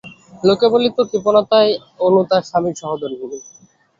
[0.43, 1.71] লোকে বলিত, কৃপণতায়
[2.05, 3.39] অনু তার স্বামীর সহধর্মিণী।